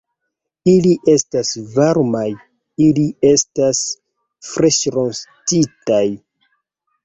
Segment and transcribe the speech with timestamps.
[0.71, 1.51] Ili estas
[1.81, 2.25] varmaj...
[2.87, 3.05] ili
[3.35, 3.85] estas
[4.51, 6.05] freŝrostitaj